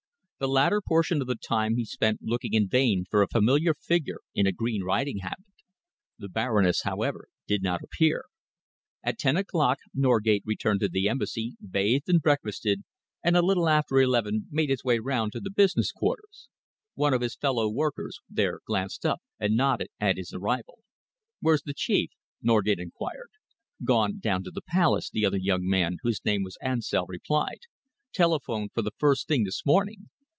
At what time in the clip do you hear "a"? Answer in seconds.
3.21-3.27, 4.47-4.51, 13.37-13.43